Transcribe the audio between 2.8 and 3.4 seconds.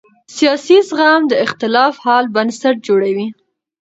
جوړوي